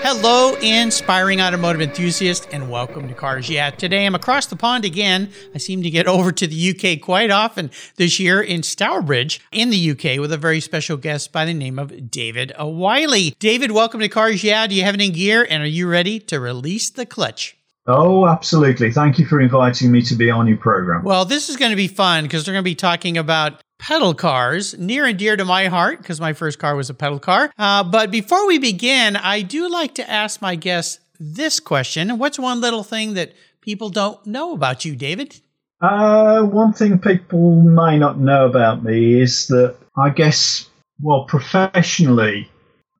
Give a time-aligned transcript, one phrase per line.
[0.00, 3.70] Hello, inspiring automotive enthusiasts, and welcome to Cars Yeah.
[3.70, 5.30] Today I'm across the pond again.
[5.54, 9.68] I seem to get over to the UK quite often this year in Stourbridge in
[9.68, 13.36] the UK with a very special guest by the name of David Whyley.
[13.38, 14.66] David, welcome to Cars Yeah.
[14.66, 17.57] Do you have any gear, and are you ready to release the clutch?
[17.90, 18.92] Oh, absolutely.
[18.92, 21.04] Thank you for inviting me to be on your program.
[21.04, 24.12] Well, this is going to be fun because we're going to be talking about pedal
[24.12, 27.50] cars, near and dear to my heart because my first car was a pedal car.
[27.56, 32.38] Uh, but before we begin, I do like to ask my guests this question What's
[32.38, 35.40] one little thing that people don't know about you, David?
[35.80, 40.68] Uh, one thing people may not know about me is that I guess,
[41.00, 42.50] well, professionally,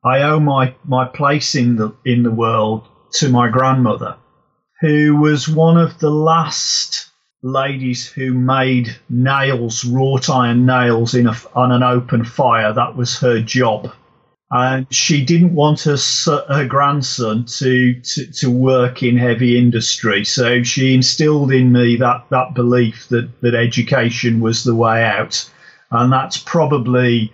[0.02, 4.16] I owe my, my place in the in the world to my grandmother
[4.80, 7.10] who was one of the last
[7.42, 12.72] ladies who made nails, wrought iron nails, in a, on an open fire.
[12.72, 13.92] That was her job.
[14.50, 15.98] And she didn't want her,
[16.48, 20.24] her grandson to, to, to work in heavy industry.
[20.24, 25.48] So she instilled in me that, that belief that, that education was the way out.
[25.90, 27.32] And that's probably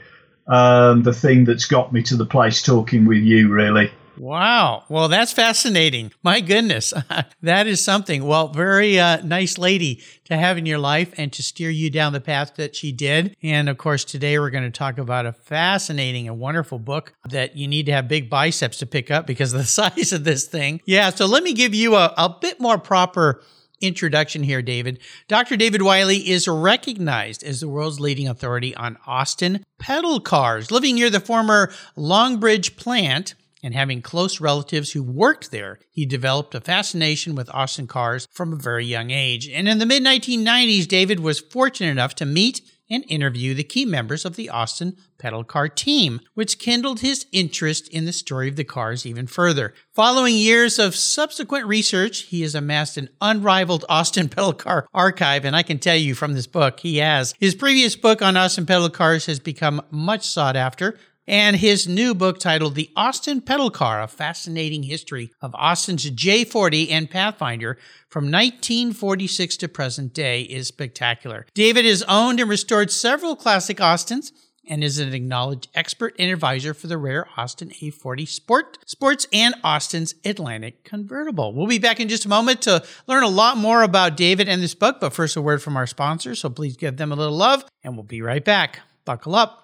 [0.48, 3.92] um, the thing that's got me to the place talking with you, really.
[4.16, 4.84] Wow.
[4.88, 6.12] Well, that's fascinating.
[6.22, 6.92] My goodness.
[7.42, 8.24] that is something.
[8.24, 12.12] Well, very uh, nice lady to have in your life and to steer you down
[12.12, 13.36] the path that she did.
[13.42, 17.56] And of course, today we're going to talk about a fascinating and wonderful book that
[17.56, 20.46] you need to have big biceps to pick up because of the size of this
[20.46, 20.80] thing.
[20.86, 21.10] Yeah.
[21.10, 23.42] So let me give you a, a bit more proper
[23.80, 24.98] introduction here, David.
[25.28, 25.56] Dr.
[25.56, 30.70] David Whyley is recognized as the world's leading authority on Austin pedal cars.
[30.70, 36.54] Living near the former Longbridge plant, and having close relatives who worked there, he developed
[36.54, 39.48] a fascination with Austin cars from a very young age.
[39.48, 42.60] And in the mid 1990s, David was fortunate enough to meet
[42.90, 47.88] and interview the key members of the Austin pedal car team, which kindled his interest
[47.88, 49.72] in the story of the cars even further.
[49.94, 55.56] Following years of subsequent research, he has amassed an unrivaled Austin pedal car archive, and
[55.56, 57.34] I can tell you from this book, he has.
[57.40, 62.14] His previous book on Austin pedal cars has become much sought after, and his new
[62.14, 68.24] book titled The Austin Pedal Car, a fascinating history of Austin's J40 and Pathfinder from
[68.24, 71.46] 1946 to present day is spectacular.
[71.54, 74.32] David has owned and restored several classic Austins
[74.66, 79.54] and is an acknowledged expert and advisor for the rare Austin A40 Sport, Sports and
[79.62, 81.52] Austin's Atlantic Convertible.
[81.52, 84.62] We'll be back in just a moment to learn a lot more about David and
[84.62, 87.36] this book, but first a word from our sponsor, so please give them a little
[87.36, 88.80] love, and we'll be right back.
[89.04, 89.63] Buckle up.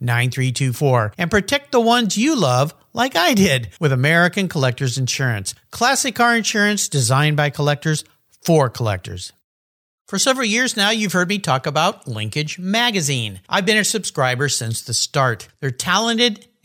[0.00, 5.54] 9324 and protect the ones you love like I did with American Collectors Insurance.
[5.70, 8.04] Classic car insurance designed by collectors
[8.42, 9.32] for collectors.
[10.08, 13.40] For several years now, you've heard me talk about Linkage Magazine.
[13.46, 15.48] I've been a subscriber since the start.
[15.60, 16.47] Their talented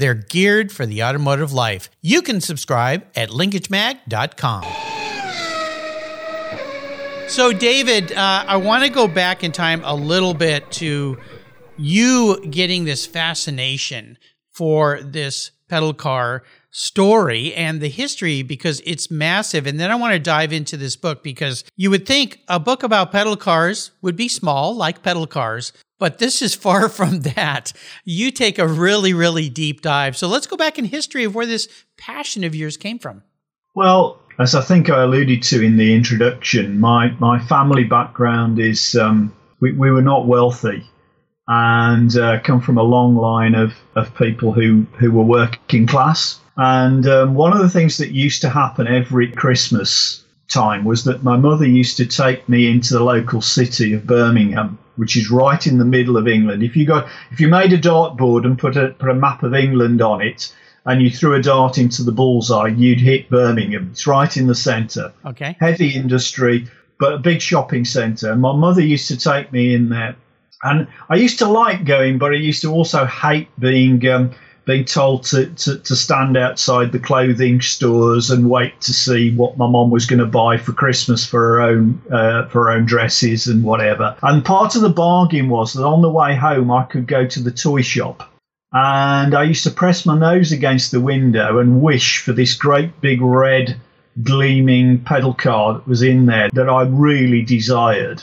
[0.00, 1.90] They're geared for the automotive life.
[2.00, 4.64] You can subscribe at linkagemag.com.
[7.28, 11.18] So, David, uh, I want to go back in time a little bit to
[11.76, 14.16] you getting this fascination
[14.48, 19.66] for this pedal car story and the history because it's massive.
[19.66, 22.82] And then I want to dive into this book because you would think a book
[22.82, 27.72] about pedal cars would be small, like pedal cars, but this is far from that.
[28.04, 30.16] You take a really, really deep dive.
[30.16, 31.68] So let's go back in history of where this
[31.98, 33.22] passion of yours came from.
[33.74, 38.94] Well, as I think I alluded to in the introduction, my, my family background is
[38.94, 40.84] um, we, we were not wealthy
[41.46, 46.39] and uh, come from a long line of, of people who, who were working class.
[46.56, 51.22] And um, one of the things that used to happen every Christmas time was that
[51.22, 55.64] my mother used to take me into the local city of Birmingham, which is right
[55.66, 56.62] in the middle of England.
[56.62, 59.54] If you got if you made a dartboard and put a put a map of
[59.54, 60.52] England on it,
[60.86, 63.90] and you threw a dart into the bullseye, you'd hit Birmingham.
[63.92, 65.12] It's right in the centre.
[65.24, 65.56] Okay.
[65.60, 66.66] Heavy industry,
[66.98, 68.34] but a big shopping centre.
[68.34, 70.16] My mother used to take me in there
[70.62, 74.32] and I used to like going, but I used to also hate being um,
[74.64, 79.56] being told to, to, to, stand outside the clothing stores and wait to see what
[79.56, 82.86] my mom was going to buy for Christmas for her own uh, for her own
[82.86, 84.16] dresses and whatever.
[84.22, 87.42] And part of the bargain was that on the way home I could go to
[87.42, 88.30] the toy shop.
[88.72, 93.00] And I used to press my nose against the window and wish for this great
[93.00, 93.76] big red
[94.22, 98.22] gleaming pedal car that was in there that I really desired.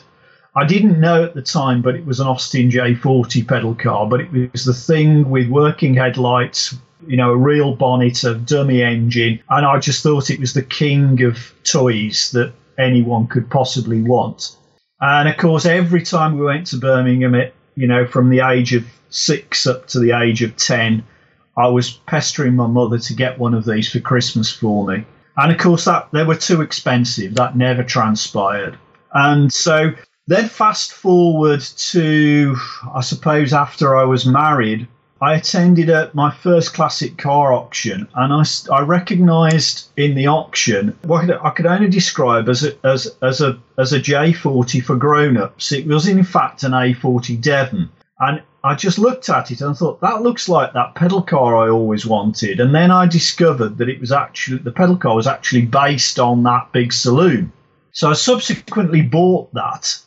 [0.58, 4.22] I didn't know at the time, but it was an Austin J40 pedal car, but
[4.22, 6.76] it was the thing with working headlights,
[7.06, 10.64] you know, a real bonnet, a dummy engine, and I just thought it was the
[10.64, 14.58] king of toys that anyone could possibly want.
[15.00, 18.74] And of course, every time we went to Birmingham, it, you know, from the age
[18.74, 21.04] of six up to the age of 10,
[21.56, 25.06] I was pestering my mother to get one of these for Christmas for me.
[25.38, 27.36] And of course, that they were too expensive.
[27.36, 28.80] That never transpired.
[29.14, 29.92] And so
[30.28, 32.56] then fast forward to,
[32.94, 34.88] I suppose, after I was married,
[35.22, 40.98] I attended a, my first classic car auction, and I, I recognised in the auction
[41.04, 45.72] what I could only describe as a, as as a as a J40 for grown-ups.
[45.72, 47.90] It was in fact an A40 Devon,
[48.20, 51.70] and I just looked at it and thought that looks like that pedal car I
[51.70, 52.60] always wanted.
[52.60, 56.44] And then I discovered that it was actually the pedal car was actually based on
[56.44, 57.52] that big saloon.
[57.92, 59.98] So I subsequently bought that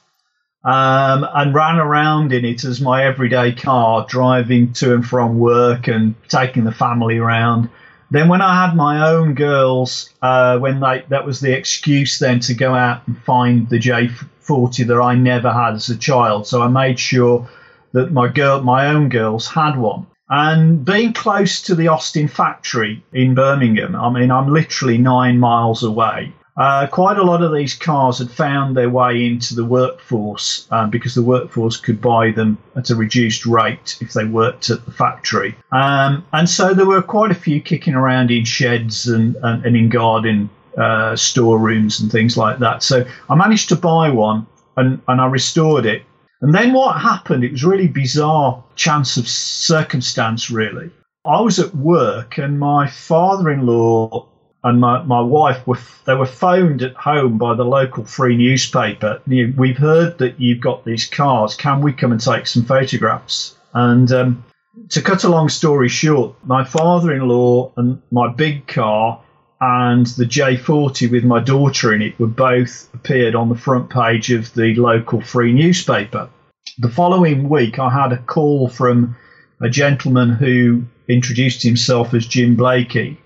[0.64, 5.88] um, and ran around in it as my everyday car, driving to and from work
[5.88, 7.68] and taking the family around.
[8.10, 12.40] Then, when I had my own girls, uh, when they that was the excuse then
[12.40, 16.46] to go out and find the J40 that I never had as a child.
[16.46, 17.48] So I made sure
[17.92, 20.06] that my girl, my own girls, had one.
[20.28, 25.82] And being close to the Austin factory in Birmingham, I mean, I'm literally nine miles
[25.82, 26.32] away.
[26.60, 30.90] Uh, quite a lot of these cars had found their way into the workforce um,
[30.90, 34.92] because the workforce could buy them at a reduced rate if they worked at the
[34.92, 35.56] factory.
[35.72, 39.74] Um, and so there were quite a few kicking around in sheds and, and, and
[39.74, 42.82] in garden uh, storerooms and things like that.
[42.82, 44.46] So I managed to buy one
[44.76, 46.02] and, and I restored it.
[46.42, 50.90] And then what happened, it was really bizarre chance of circumstance, really.
[51.24, 54.29] I was at work and my father in law
[54.62, 59.20] and my, my wife were they were phoned at home by the local free newspaper.
[59.26, 61.54] We've heard that you've got these cars.
[61.54, 63.56] Can we come and take some photographs?
[63.72, 64.44] And um,
[64.90, 69.20] to cut a long story short, my father-in-law and my big car
[69.60, 74.30] and the J40 with my daughter in it were both appeared on the front page
[74.30, 76.28] of the local free newspaper.
[76.78, 79.16] The following week, I had a call from
[79.60, 83.20] a gentleman who introduced himself as Jim Blakey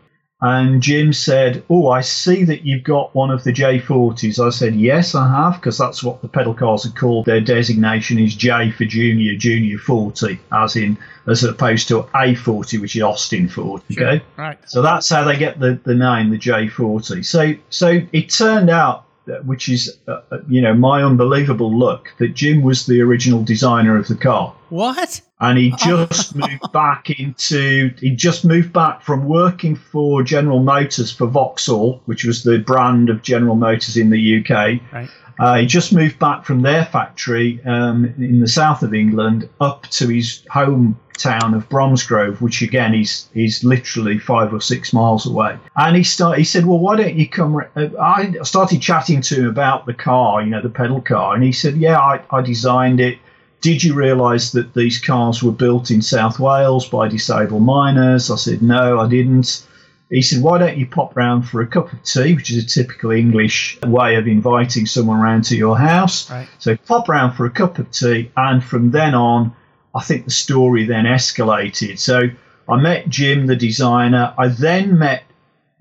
[0.45, 4.39] and Jim said, Oh, I see that you've got one of the J40s.
[4.39, 7.25] I said, Yes, I have, because that's what the pedal cars are called.
[7.25, 12.95] Their designation is J for Junior, Junior 40, as in, as opposed to A40, which
[12.95, 13.95] is Austin 40.
[13.95, 14.07] Sure.
[14.07, 14.25] Okay.
[14.37, 14.59] Right.
[14.69, 17.25] So that's how they get the, the name, the J40.
[17.25, 19.07] So, so it turned out,
[19.45, 23.97] which is, uh, uh, you know, my unbelievable look that Jim was the original designer
[23.97, 24.55] of the car.
[24.69, 25.21] What?
[25.41, 31.13] and he just moved back into he just moved back from working for General Motors
[31.13, 34.81] for Vauxhall, which was the brand of General Motors in the UK.
[34.93, 35.11] Right.
[35.39, 39.87] Uh, he just moved back from their factory um, in the south of England up
[39.89, 45.59] to his hometown of Bromsgrove, which again is is literally five or six miles away.
[45.77, 46.39] And he started.
[46.39, 49.95] He said, "Well, why don't you come?" Uh, I started chatting to him about the
[49.95, 53.19] car, you know, the pedal car, and he said, "Yeah, I, I designed it."
[53.61, 58.31] Did you realise that these cars were built in South Wales by disabled miners?
[58.31, 59.67] I said, No, I didn't.
[60.15, 62.67] He said, Why don't you pop round for a cup of tea, which is a
[62.67, 66.31] typical English way of inviting someone round to your house.
[66.31, 66.47] Right.
[66.61, 69.53] So pop round for a cup of tea, and from then on,
[69.93, 71.99] I think the story then escalated.
[71.99, 72.23] So
[72.69, 74.33] I met Jim, the designer.
[74.39, 75.25] I then met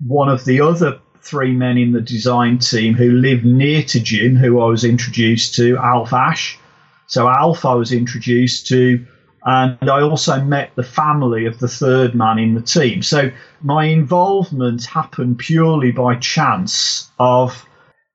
[0.04, 4.34] one of the other three men in the design team who lived near to Jim,
[4.34, 6.58] who I was introduced to, Alf Ash.
[7.06, 9.06] So Alf I was introduced to,
[9.44, 13.02] and I also met the family of the third man in the team.
[13.02, 13.30] So
[13.62, 17.66] my involvement happened purely by chance of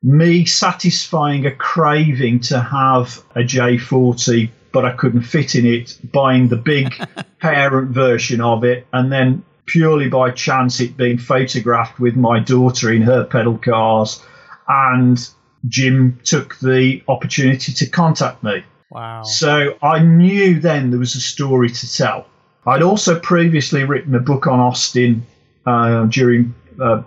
[0.01, 6.47] me satisfying a craving to have a J40, but I couldn't fit in it, buying
[6.47, 6.95] the big
[7.39, 12.91] parent version of it, and then purely by chance it being photographed with my daughter
[12.91, 14.23] in her pedal cars.
[14.67, 15.19] And
[15.67, 18.63] Jim took the opportunity to contact me.
[18.89, 19.23] Wow.
[19.23, 22.25] So I knew then there was a story to tell.
[22.65, 25.25] I'd also previously written a book on Austin
[25.65, 27.03] uh, during uh,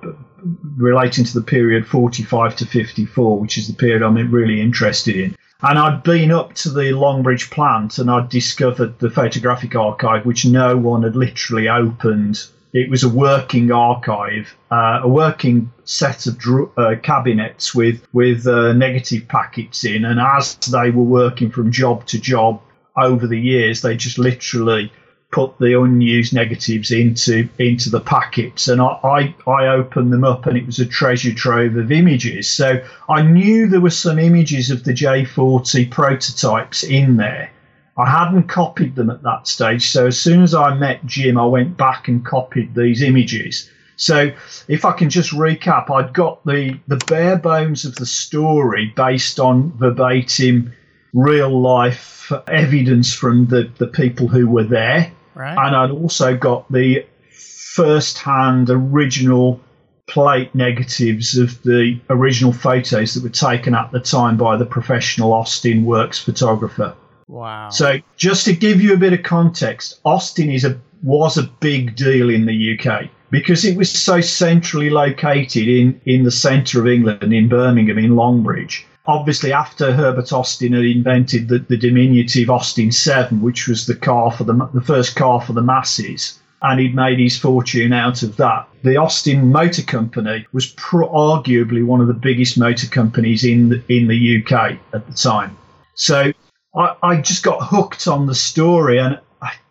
[0.77, 5.37] relating to the period 45 to 54, which is the period I'm really interested in.
[5.63, 10.45] And I'd been up to the Longbridge plant and I'd discovered the photographic archive, which
[10.45, 12.45] no one had literally opened.
[12.73, 18.47] It was a working archive, uh, a working set of dr- uh, cabinets with with
[18.47, 22.63] uh, negative packets in, and as they were working from job to job
[22.97, 24.91] over the years, they just literally
[25.31, 30.47] put the unused negatives into into the packets, and I, I I opened them up,
[30.47, 32.49] and it was a treasure trove of images.
[32.49, 37.51] So I knew there were some images of the J40 prototypes in there.
[37.97, 41.45] I hadn't copied them at that stage, so as soon as I met Jim, I
[41.45, 43.71] went back and copied these images.
[43.97, 44.33] So
[44.67, 49.39] if I can just recap, I'd got the, the bare bones of the story based
[49.39, 50.73] on verbatim
[51.13, 55.13] real life evidence from the, the people who were there.
[55.35, 55.67] Right.
[55.67, 59.61] And I'd also got the first hand original
[60.07, 65.33] plate negatives of the original photos that were taken at the time by the professional
[65.33, 66.95] Austin Works photographer.
[67.29, 67.71] Wow.
[67.71, 71.97] So just to give you a bit of context, Austin is a was a big
[71.97, 76.87] deal in the UK because it was so centrally located in, in the centre of
[76.87, 78.85] England, in Birmingham, in Longbridge.
[79.07, 84.31] Obviously, after Herbert Austin had invented the, the diminutive Austin 7, which was the car
[84.31, 88.37] for the, the first car for the masses, and he'd made his fortune out of
[88.37, 88.69] that.
[88.85, 93.83] The Austin Motor Company was pro- arguably one of the biggest motor companies in the,
[93.89, 95.57] in the UK at the time.
[95.95, 96.33] So
[96.75, 99.21] I, I just got hooked on the story, and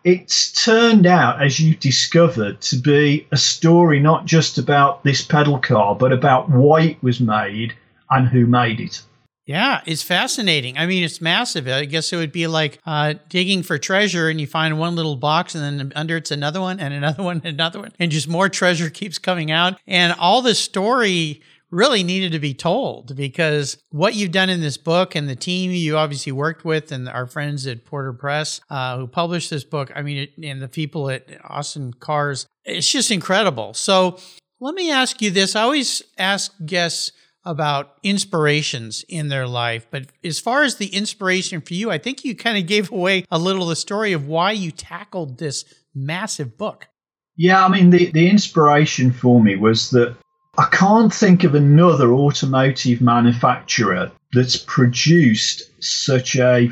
[0.04, 5.58] it's turned out, as you discovered, to be a story not just about this pedal
[5.58, 7.74] car, but about why it was made
[8.10, 9.02] and who made it.
[9.44, 10.78] Yeah, it's fascinating.
[10.78, 11.66] I mean, it's massive.
[11.66, 15.16] I guess it would be like uh, digging for treasure and you find one little
[15.16, 17.92] box and then under it's another one and another one and another one.
[17.98, 19.80] And just more treasure keeps coming out.
[19.86, 21.42] And all the story
[21.72, 25.70] really needed to be told because what you've done in this book and the team
[25.70, 29.90] you obviously worked with and our friends at Porter Press uh, who published this book,
[29.96, 33.72] I mean, and the people at Austin Cars, it's just incredible.
[33.72, 34.18] So
[34.60, 35.56] let me ask you this.
[35.56, 37.10] I always ask guests
[37.44, 39.86] about inspirations in their life.
[39.90, 43.24] But as far as the inspiration for you, I think you kind of gave away
[43.30, 45.64] a little the story of why you tackled this
[45.94, 46.86] massive book.
[47.36, 50.14] Yeah, I mean, the, the inspiration for me was that
[50.58, 56.70] I can't think of another automotive manufacturer that's produced such a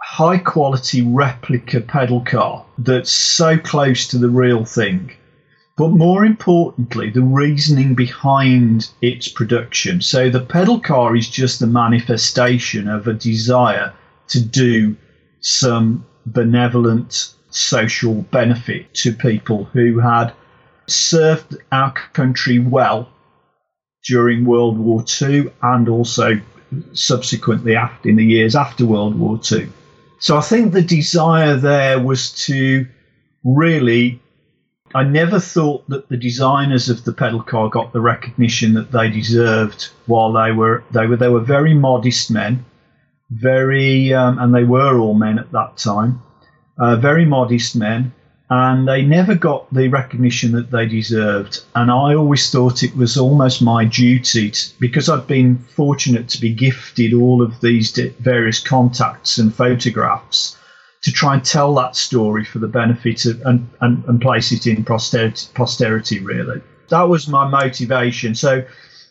[0.00, 5.12] high quality replica pedal car that's so close to the real thing.
[5.76, 10.00] But more importantly, the reasoning behind its production.
[10.00, 13.92] So the pedal car is just the manifestation of a desire
[14.28, 14.96] to do
[15.38, 20.32] some benevolent social benefit to people who had
[20.88, 23.08] served our country well
[24.06, 26.40] during World War II and also
[26.92, 29.68] subsequently after, in the years after World War II.
[30.18, 32.86] So I think the desire there was to
[33.44, 34.20] really
[34.94, 39.10] I never thought that the designers of the pedal car got the recognition that they
[39.10, 42.64] deserved while they were they were they were very modest men,
[43.30, 46.22] very um, and they were all men at that time,
[46.78, 48.12] uh, very modest men,
[48.48, 51.64] and they never got the recognition that they deserved.
[51.74, 56.40] And I always thought it was almost my duty, to, because I've been fortunate to
[56.40, 60.56] be gifted all of these various contacts and photographs,
[61.02, 64.66] to try and tell that story for the benefit of and, and, and place it
[64.66, 66.60] in posterity, posterity, really.
[66.88, 68.36] That was my motivation.
[68.36, 68.64] So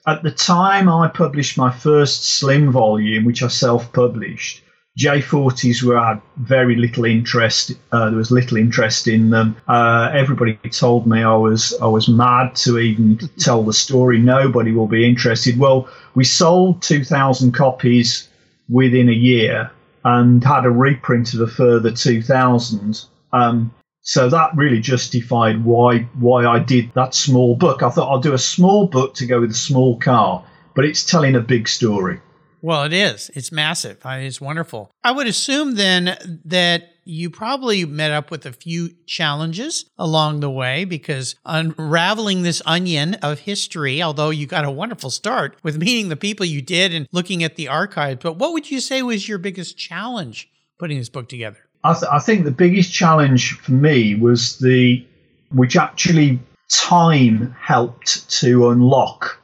[0.07, 4.61] at the time I published my first slim volume, which I self published,
[4.97, 7.73] J40s were had very little interest.
[7.91, 9.57] Uh, there was little interest in them.
[9.67, 14.19] Uh, everybody told me I was I was mad to even tell the story.
[14.19, 15.59] Nobody will be interested.
[15.59, 18.29] Well, we sold 2,000 copies
[18.69, 19.69] within a year
[20.05, 23.01] and had a reprint of a further 2,000.
[23.33, 27.83] Um, so that really justified why why I did that small book.
[27.83, 31.03] I thought I'll do a small book to go with a small car, but it's
[31.03, 32.21] telling a big story.
[32.65, 33.29] Well, it is.
[33.35, 33.99] It's massive.
[34.03, 34.89] It's wonderful.
[35.03, 40.49] I would assume then that you probably met up with a few challenges along the
[40.49, 46.09] way because unraveling this onion of history, although you got a wonderful start with meeting
[46.09, 49.29] the people you did and looking at the archives, but what would you say was
[49.29, 51.59] your biggest challenge putting this book together?
[51.83, 55.05] I, th- I think the biggest challenge for me was the,
[55.51, 59.39] which actually time helped to unlock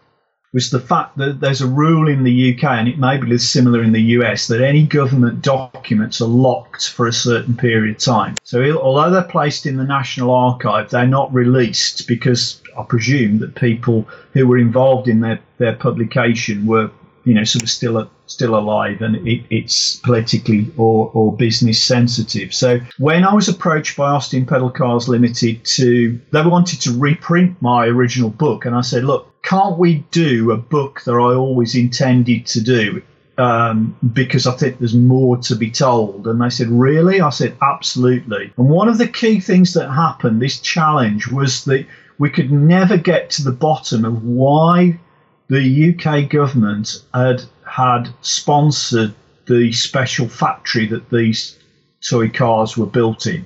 [0.53, 3.81] was the fact that there's a rule in the UK, and it may be similar
[3.81, 8.35] in the US, that any government documents are locked for a certain period of time.
[8.43, 13.55] So, although they're placed in the National Archive, they're not released because I presume that
[13.55, 16.91] people who were involved in their, their publication were,
[17.23, 17.97] you know, sort of still
[18.31, 22.53] still alive, and it, it's politically or, or business sensitive.
[22.53, 27.61] So, when I was approached by Austin Pedal Cars Limited to, they wanted to reprint
[27.61, 31.75] my original book, and I said, look can't we do a book that I always
[31.75, 33.01] intended to do?
[33.37, 36.27] Um, because I think there's more to be told.
[36.27, 37.21] And they said, Really?
[37.21, 38.53] I said, Absolutely.
[38.57, 41.85] And one of the key things that happened, this challenge, was that
[42.19, 44.99] we could never get to the bottom of why
[45.47, 49.13] the UK government had had sponsored
[49.47, 51.57] the special factory that these
[52.01, 53.45] toy cars were built in.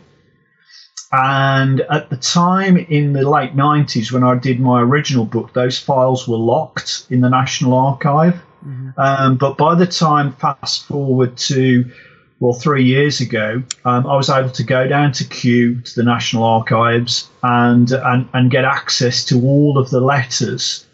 [1.11, 5.77] And at the time in the late 90s, when I did my original book, those
[5.77, 8.33] files were locked in the National Archive.
[8.65, 8.99] Mm-hmm.
[8.99, 11.85] Um, but by the time, fast forward to,
[12.39, 16.03] well, three years ago, um, I was able to go down to Kew, to the
[16.03, 20.84] National Archives, and, and, and get access to all of the letters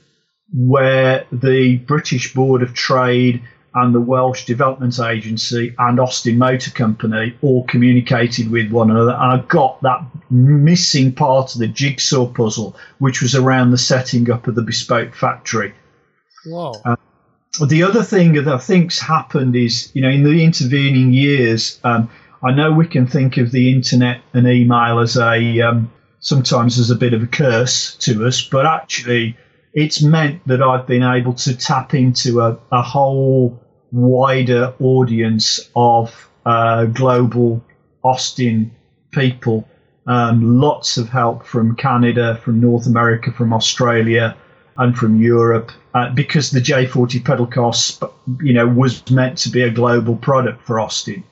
[0.53, 3.41] where the British Board of Trade
[3.73, 9.11] and the Welsh Development Agency and Austin Motor Company all communicated with one another.
[9.11, 14.29] And I got that missing part of the jigsaw puzzle, which was around the setting
[14.29, 15.73] up of the bespoke factory.
[16.45, 16.73] Wow.
[16.83, 16.95] Uh,
[17.65, 22.09] the other thing that I think's happened is, you know, in the intervening years, um,
[22.43, 26.89] I know we can think of the internet and email as a um, sometimes as
[26.89, 29.37] a bit of a curse to us, but actually
[29.73, 33.59] it's meant that I've been able to tap into a, a whole
[33.91, 37.63] wider audience of uh, global
[38.03, 38.71] Austin
[39.11, 39.67] people.
[40.07, 44.35] Um, lots of help from Canada, from North America, from Australia,
[44.77, 47.71] and from Europe, uh, because the J40 pedal car,
[48.41, 51.23] you know, was meant to be a global product for Austin.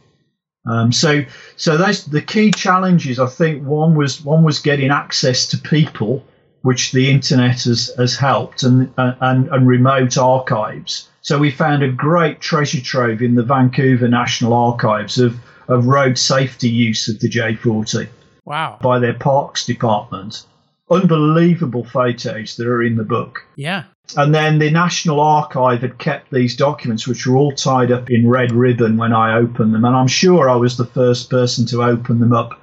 [0.67, 1.23] Um, so,
[1.55, 3.19] so those the key challenges.
[3.19, 6.23] I think one was one was getting access to people
[6.61, 11.09] which the internet has, has helped, and, and, and remote archives.
[11.21, 15.35] So we found a great treasure trove in the Vancouver National Archives of,
[15.67, 18.07] of road safety use of the J40.
[18.45, 18.77] Wow.
[18.81, 20.45] By their parks department.
[20.89, 23.45] Unbelievable photos that are in the book.
[23.55, 23.83] Yeah.
[24.17, 28.27] And then the National Archive had kept these documents, which were all tied up in
[28.27, 29.85] red ribbon when I opened them.
[29.85, 32.59] And I'm sure I was the first person to open them up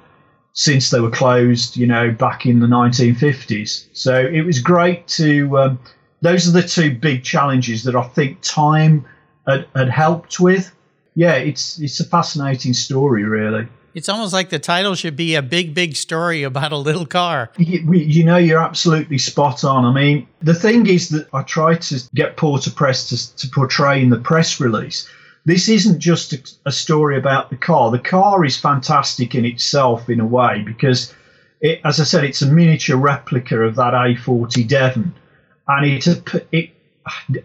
[0.57, 3.85] since they were closed, you know, back in the 1950s.
[3.93, 5.55] So it was great to.
[5.55, 5.79] Um,
[6.21, 9.05] those are the two big challenges that I think time
[9.47, 10.73] had, had helped with.
[11.13, 13.67] Yeah, it's it's a fascinating story, really.
[13.93, 17.51] It's almost like the title should be a big, big story about a little car.
[17.57, 19.85] You, you, know, you're absolutely spot on.
[19.85, 24.01] I mean, the thing is that I try to get Porter Press to, to portray
[24.01, 25.09] in the press release
[25.47, 27.89] this isn't just a, a, story about the car.
[27.89, 31.15] The car is fantastic in itself in a way because,
[31.61, 35.15] it, as I said, it's a miniature replica of that A40 Devon,
[35.69, 36.05] and it,
[36.51, 36.71] it,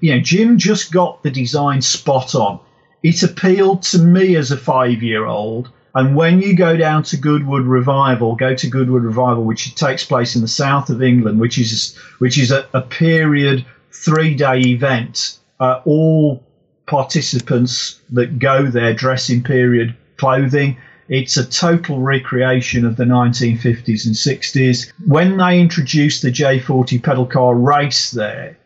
[0.01, 2.59] you know, Jim just got the design spot on.
[3.05, 5.71] It appealed to me as a five-year-old.
[5.95, 10.35] And when you go down to Goodwood Revival, go to Goodwood Revival, which takes place
[10.35, 15.83] in the south of England, which is which is a, a period three-day event, uh,
[15.85, 16.43] all
[16.87, 20.77] participants that go there dress in period clothing.
[21.09, 24.93] It's a total recreation of the 1950s and 60s.
[25.07, 28.57] When they introduced the J40 pedal car race there,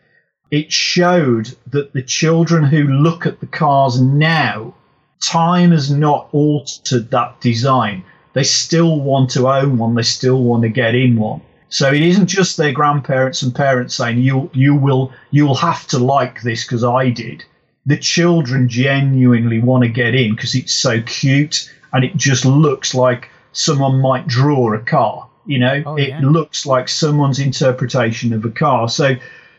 [0.49, 4.73] it showed that the children who look at the cars now,
[5.21, 8.03] time has not altered that design.
[8.33, 11.41] They still want to own one, they still want to get in one.
[11.69, 15.99] So it isn't just their grandparents and parents saying you you will you'll have to
[15.99, 17.43] like this because I did.
[17.87, 22.93] The children genuinely want to get in because it's so cute and it just looks
[22.93, 25.27] like someone might draw a car.
[25.45, 26.19] You know, Oh, it yeah.
[26.21, 28.89] looks like someone's interpretation of a car.
[28.89, 29.15] So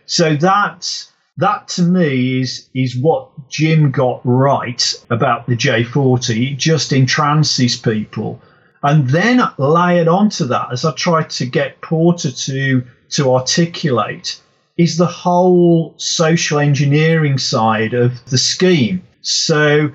[0.06, 6.52] so that's that to me is is what Jim got right about the J40.
[6.52, 8.40] It just entrances people.
[8.82, 14.40] And then layered onto that, as I tried to get Porter to to articulate,
[14.78, 19.02] is the whole social engineering side of the scheme.
[19.20, 19.90] So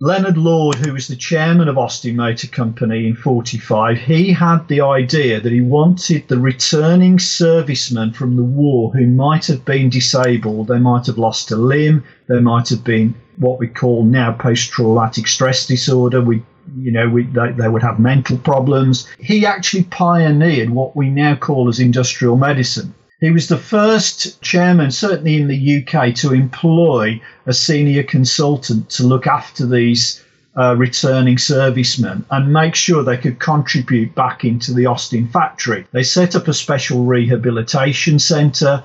[0.00, 4.82] Leonard Lord, who was the chairman of Austin Motor Company in 45, he had the
[4.82, 10.68] idea that he wanted the returning servicemen from the war who might have been disabled,
[10.68, 15.26] they might have lost a limb, they might have been what we call now post-traumatic
[15.28, 16.20] stress disorder.
[16.20, 16.42] We,
[16.76, 19.08] you know, we, they, they would have mental problems.
[19.18, 22.92] He actually pioneered what we now call as industrial medicine.
[23.18, 29.04] He was the first chairman, certainly in the UK, to employ a senior consultant to
[29.04, 30.22] look after these
[30.54, 35.86] uh, returning servicemen and make sure they could contribute back into the Austin factory.
[35.92, 38.82] They set up a special rehabilitation centre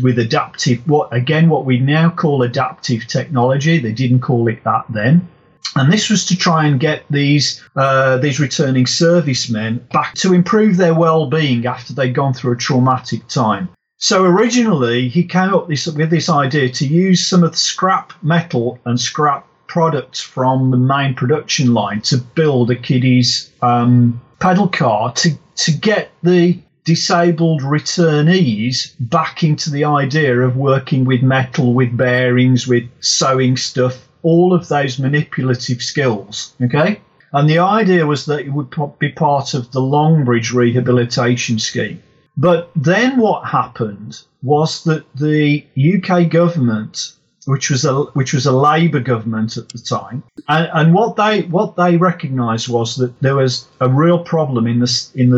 [0.00, 3.80] with adaptive, what again, what we now call adaptive technology.
[3.80, 5.28] They didn't call it that then.
[5.76, 10.76] And this was to try and get these uh, these returning servicemen back to improve
[10.76, 13.68] their well-being after they'd gone through a traumatic time.
[13.96, 18.12] So originally, he came up this, with this idea to use some of the scrap
[18.22, 24.68] metal and scrap products from the main production line to build a kiddie's um, pedal
[24.68, 31.74] car to to get the disabled returnees back into the idea of working with metal,
[31.74, 36.54] with bearings, with sewing stuff, all of those manipulative skills.
[36.62, 37.00] Okay.
[37.32, 42.02] And the idea was that it would be part of the Longbridge rehabilitation scheme.
[42.36, 47.12] But then what happened was that the UK government,
[47.46, 51.42] which was a which was a Labour government at the time, and, and what they
[51.42, 55.30] what they recognised was that there was a real problem in this in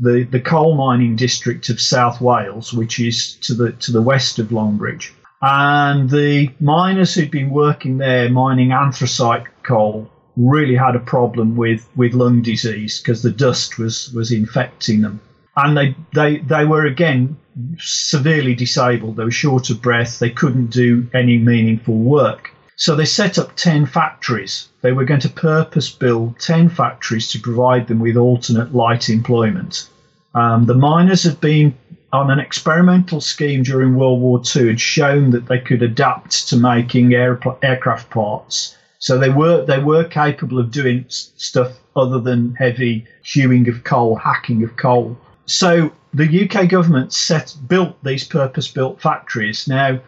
[0.00, 4.38] the, the coal mining district of South Wales, which is to the to the west
[4.38, 11.00] of Longbridge, and the miners who'd been working there mining anthracite coal really had a
[11.00, 15.20] problem with, with lung disease because the dust was, was infecting them.
[15.56, 17.36] And they, they, they were again
[17.78, 19.16] severely disabled.
[19.16, 20.18] They were short of breath.
[20.18, 22.52] They couldn't do any meaningful work.
[22.76, 24.68] So they set up 10 factories.
[24.82, 29.88] They were going to purpose build 10 factories to provide them with alternate light employment.
[30.34, 31.76] Um, the miners had been
[32.12, 36.56] on an experimental scheme during World War II had shown that they could adapt to
[36.56, 38.76] making aircraft parts.
[38.98, 43.84] So they were they were capable of doing s- stuff other than heavy hewing of
[43.84, 45.16] coal, hacking of coal.
[45.46, 49.68] So the UK government set built these purpose-built factories.
[49.68, 50.00] Now,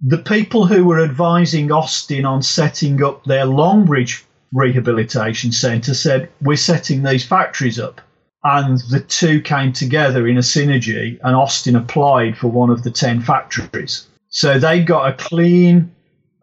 [0.00, 6.56] the people who were advising Austin on setting up their Longbridge rehabilitation centre said, "We're
[6.56, 8.00] setting these factories up."
[8.44, 12.90] And the two came together in a synergy, and Austin applied for one of the
[12.90, 14.06] 10 factories.
[14.28, 15.94] So they got a clean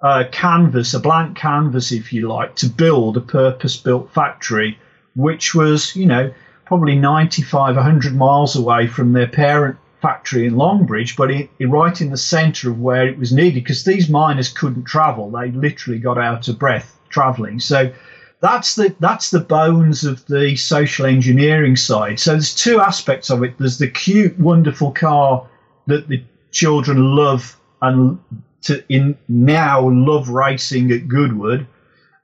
[0.02, 4.78] uh, canvas, a blank canvas, if you like, to build a purpose built factory,
[5.16, 6.32] which was, you know,
[6.66, 12.00] probably 95, 100 miles away from their parent factory in Longbridge, but it, it right
[12.00, 15.30] in the centre of where it was needed because these miners couldn't travel.
[15.30, 17.60] They literally got out of breath travelling.
[17.60, 17.92] So
[18.42, 22.20] that's the that's the bones of the social engineering side.
[22.20, 23.58] So there's two aspects of it.
[23.58, 25.46] There's the cute, wonderful car
[25.88, 28.20] that the children love and
[28.62, 31.68] to in now love racing at Goodwood.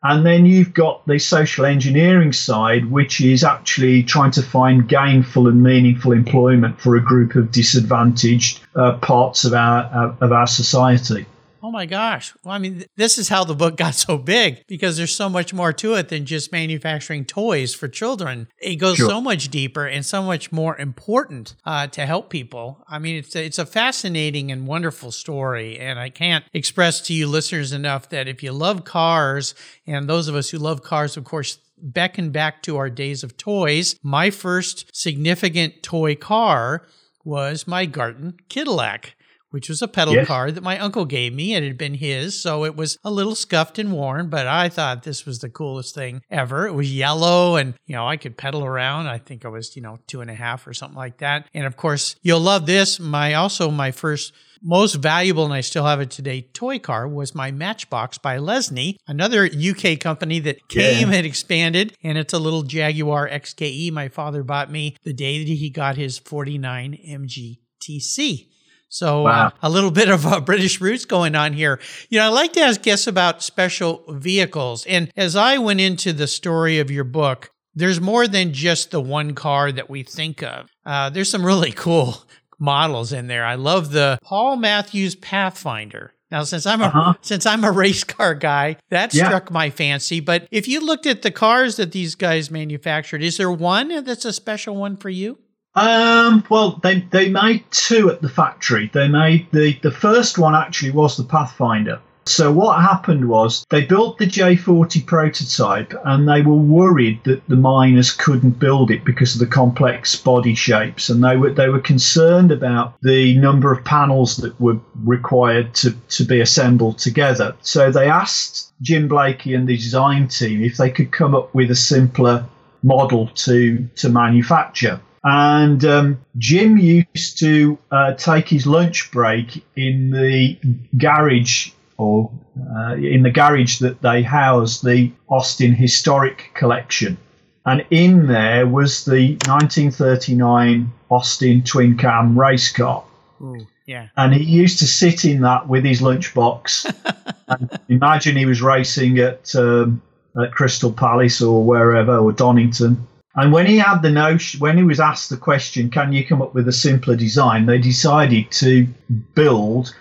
[0.03, 5.47] And then you've got the social engineering side, which is actually trying to find gainful
[5.47, 10.47] and meaningful employment for a group of disadvantaged uh, parts of our uh, of our
[10.47, 11.25] society.
[11.65, 12.31] Oh my gosh.
[12.43, 15.29] Well, I mean, th- this is how the book got so big because there's so
[15.29, 18.47] much more to it than just manufacturing toys for children.
[18.61, 19.09] It goes Sure.
[19.09, 22.83] so much deeper and so much more important uh, to help people.
[22.87, 25.79] I mean, it's a, it's a fascinating and wonderful story.
[25.79, 29.55] And I can't express to you listeners enough that if you love cars,
[29.87, 33.37] and those of us who love cars, of course, beckon back to our days of
[33.37, 33.95] toys.
[34.03, 36.85] My first significant toy car
[37.23, 39.15] was my Garton Cadillac
[39.51, 40.27] which was a pedal Yes.
[40.27, 41.55] car that my uncle gave me.
[41.55, 45.03] It had been his, so it was a little scuffed and worn, but I thought
[45.03, 46.67] this was the coolest thing ever.
[46.67, 49.07] It was yellow and, you know, I could pedal around.
[49.07, 51.47] I think I was, you know, two and a half or something like that.
[51.53, 52.99] And of course, you'll love this.
[52.99, 54.33] My also my first
[54.67, 58.95] most valuable, and I still have it today, toy car was my Matchbox by Lesney,
[59.07, 61.95] another UK company that came and expanded.
[62.03, 65.97] And it's a little Jaguar XKE my father bought me the day that he got
[65.97, 68.47] his 49 MG TC.
[68.95, 69.47] So Wow.
[69.47, 71.81] uh, a little bit of uh, British roots going on here.
[72.09, 74.85] You know, I like to ask guests about special vehicles.
[74.85, 79.01] And as I went into the story of your book, there's more than just the
[79.01, 80.67] one car that we think of.
[80.85, 82.23] Uh, there's some really cool
[82.57, 83.43] models in there.
[83.45, 86.13] I love the Paul Matthews Pathfinder.
[86.31, 87.13] Now, since I'm a Uh-huh.
[87.21, 89.25] since I'm a race car guy, that Yeah.
[89.25, 90.21] struck my fancy.
[90.21, 94.23] But if you looked at the cars that these guys manufactured, is there one that's
[94.23, 95.37] a special one for you?
[95.75, 98.89] Um, well, they they made two at the factory.
[98.93, 101.99] They made the the first one actually was the Pathfinder.
[102.27, 107.55] So what happened was they built the J40 prototype and they were worried that the
[107.55, 111.79] miners couldn't build it because of the complex body shapes and they were they were
[111.79, 117.55] concerned about the number of panels that were required to, to be assembled together.
[117.61, 121.69] So they asked Jim Blakey and the design team if they could come up with
[121.69, 122.47] a simpler
[122.81, 124.99] model to to manufacture.
[125.25, 130.55] And um, Jim used to uh, take his lunch break in the
[130.97, 132.31] garage or
[132.77, 137.17] uh, in the garage that they housed the Austin Historic Collection.
[137.65, 143.03] And in there was the 1939 Austin twin cam race car.
[143.41, 144.09] Ooh, yeah.
[144.15, 146.93] And he used to sit in that with his lunchbox.
[147.47, 150.03] and imagine he was racing at um,
[150.39, 153.07] at Crystal Palace or wherever or Donington.
[153.35, 156.41] And when he had the notion, when he was asked the question, "Can you come
[156.41, 158.87] up with a simpler design?" They decided to
[159.33, 159.93] build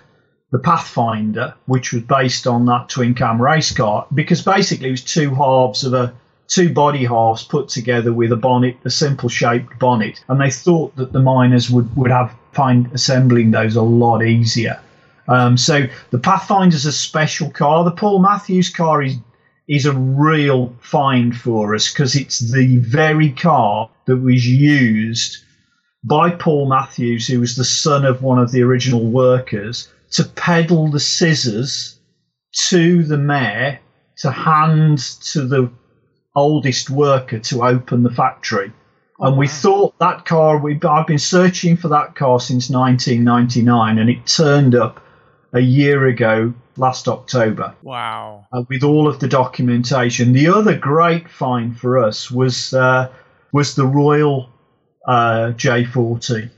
[0.52, 5.02] the Pathfinder, which was based on that twin cam race car, because basically it was
[5.02, 6.12] two halves of a
[6.46, 10.94] two body halves put together with a bonnet, a simple shaped bonnet, and they thought
[10.96, 14.78] that the miners would would have find assembling those a lot easier.
[15.26, 17.82] Um, so the Pathfinder's a special car.
[17.82, 19.16] The Paul Matthews car is
[19.68, 25.38] is a real find for us because it's the very car that was used
[26.02, 30.90] by Paul Matthews, who was the son of one of the original workers, to peddle
[30.90, 31.98] the scissors
[32.68, 33.80] to the mayor
[34.18, 34.98] to hand
[35.32, 35.70] to the
[36.36, 38.72] oldest worker to open the factory.
[39.18, 43.98] Oh, and we thought that car, we, I've been searching for that car since 1999,
[43.98, 45.00] and it turned up
[45.52, 48.46] a year ago, last October Wow.
[48.52, 50.32] uh, with all of the documentation.
[50.32, 53.08] The other great find for us was uh,
[53.52, 54.48] was the Royal
[55.06, 56.50] uh, J40.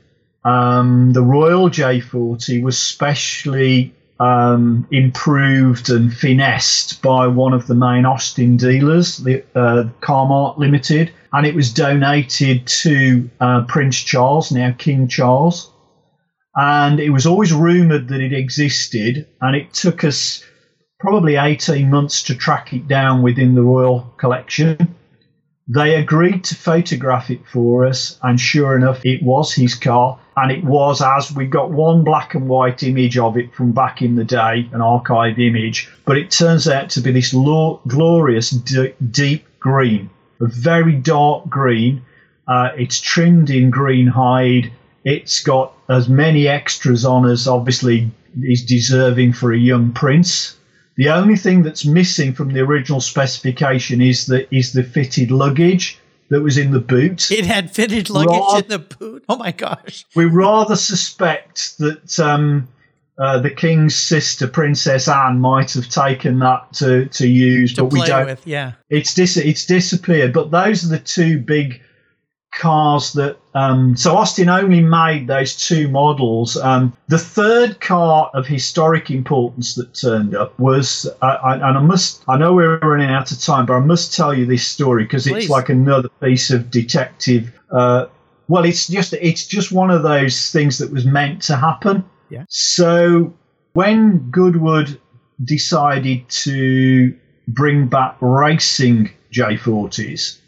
[0.45, 8.07] Um, the Royal J40 was specially um, improved and finessed by one of the main
[8.07, 14.73] Austin dealers, the uh, Carmart Limited, and it was donated to uh, Prince Charles, now
[14.79, 15.71] King Charles.
[16.57, 20.43] And it was always rumoured that it existed, and it took us
[20.99, 24.95] probably 18 months to track it down within the Royal Collection.
[25.69, 30.19] They agreed to photograph it for us, and sure enough, it was his car.
[30.37, 34.01] And it was as we got one black and white image of it from back
[34.01, 38.51] in the day, an archive image, but it turns out to be this lo- glorious
[38.51, 40.09] d- deep green,
[40.41, 42.03] a very dark green.
[42.47, 44.71] Uh, it's trimmed in green hide.
[45.05, 48.11] It's got as many extras on as obviously
[48.43, 50.57] is deserving for a young prince.
[50.97, 55.99] The only thing that's missing from the original specification is the is the fitted luggage
[56.31, 57.31] that was in the boot.
[57.31, 59.25] It had fitted luggage Raw- in the boot.
[59.29, 60.05] Oh my gosh.
[60.15, 62.69] we rather suspect that um,
[63.19, 67.93] uh, the king's sister, Princess Anne, might have taken that to, to use, To but
[67.93, 68.27] we don't.
[68.27, 68.73] with, yeah.
[68.91, 70.33] It's dis- it's disappeared.
[70.33, 71.81] But those are the two big
[72.55, 73.39] cars that.
[73.55, 76.57] Um, so Austin only made those two models.
[76.57, 81.81] Um, the third car of historic importance that turned up was, uh, I, and I
[81.81, 85.05] must, I know we're running out of time, but I must tell you this story
[85.05, 87.51] because it's like another piece of detective.
[87.71, 88.07] Uh,
[88.49, 92.05] well, it's just it's just one of those things that was meant to happen.
[92.31, 92.45] Yeah.
[92.49, 93.35] So
[93.73, 95.01] when Goodwood
[95.45, 97.17] decided to
[97.49, 100.39] bring back racing J40s,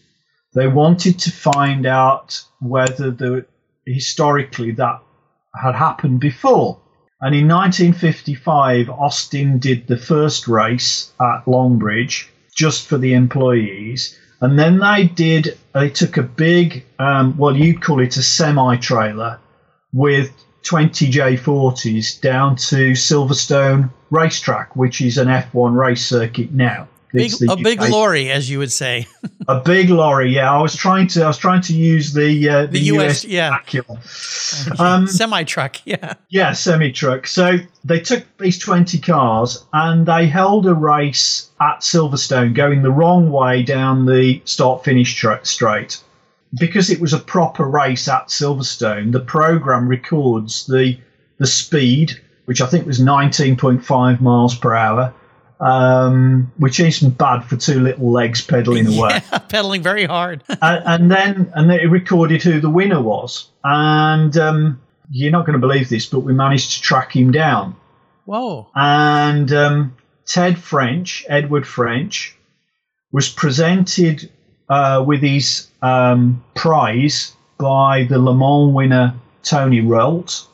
[0.59, 3.47] they wanted to find out whether the
[3.87, 5.01] historically that
[5.55, 6.81] had happened before.
[7.21, 14.19] And in 1955, Austin did the first race at Longbridge just for the employees.
[14.41, 18.77] And then they did, they took a big, um, well, you'd call it a semi
[18.79, 19.39] trailer
[19.93, 20.33] with
[20.65, 26.89] 20 J40s down to Silverstone Racetrack, which is an F1 race circuit now.
[27.13, 29.07] Big, a UK, big lorry, as you would say.
[29.49, 30.53] a big lorry, yeah.
[30.53, 33.25] I was trying to, I was trying to use the uh, the, the US, US
[33.25, 33.59] yeah,
[34.79, 37.27] um, semi truck, yeah, yeah, semi truck.
[37.27, 42.93] So they took these twenty cars and they held a race at Silverstone, going the
[42.93, 46.03] wrong way down the start finish tra- straight.
[46.59, 50.99] Because it was a proper race at Silverstone, the program records the
[51.39, 55.15] the speed, which I think was nineteen point five miles per hour
[55.61, 59.21] um, which isn't bad for two little legs pedaling away.
[59.33, 60.45] Yeah, pedaling very hard.
[60.49, 65.47] and, and, then and then it recorded who the winner was, and um, you're not
[65.47, 67.77] going to believe this, but we managed to track him down.
[68.25, 68.69] Whoa!
[68.75, 72.37] And um, Ted French, Edward French,
[73.13, 74.31] was presented
[74.69, 80.47] uh, with his um, prize by the Le Mans winner Tony Rolt,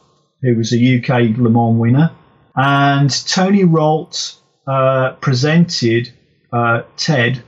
[0.42, 2.12] who was a UK Le Mans winner,
[2.56, 4.36] and Tony Rolt
[4.66, 6.12] uh, presented
[6.52, 7.42] uh, Ted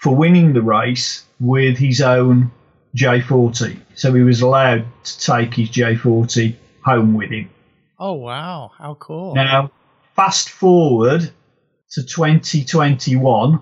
[0.00, 2.50] for winning the race with his own
[2.96, 3.78] J40.
[3.94, 7.50] So he was allowed to take his J40 home with him.
[7.98, 8.70] Oh, wow.
[8.78, 9.34] How cool.
[9.34, 9.70] Now,
[10.14, 11.30] fast forward
[11.92, 13.60] to 2021,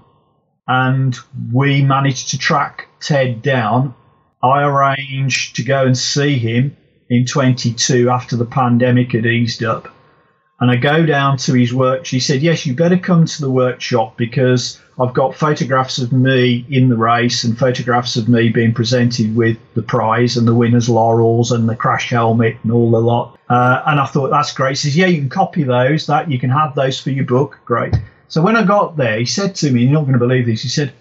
[0.68, 1.16] and
[1.52, 3.94] we managed to track Ted down.
[4.42, 6.76] I arranged to go and see him
[7.08, 9.88] in 22 after the pandemic had eased up.
[10.58, 12.06] And I go down to his work.
[12.06, 16.64] She said, Yes, you better come to the workshop because I've got photographs of me
[16.70, 20.88] in the race and photographs of me being presented with the prize and the winner's
[20.88, 23.38] laurels and the crash helmet and all the lot.
[23.50, 24.70] Uh, and I thought, That's great.
[24.70, 26.06] He says, Yeah, you can copy those.
[26.06, 27.58] That You can have those for your book.
[27.66, 27.94] Great.
[28.28, 30.62] So when I got there, he said to me, You're not going to believe this.
[30.62, 30.94] He said,